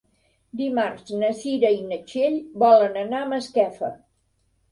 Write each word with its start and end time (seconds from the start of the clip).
Dimarts 0.61 1.11
na 1.23 1.27
Cira 1.41 1.69
i 1.75 1.83
na 1.91 1.99
Txell 2.11 2.39
volen 2.63 2.99
anar 3.05 3.19
a 3.21 3.27
Masquefa. 3.35 3.93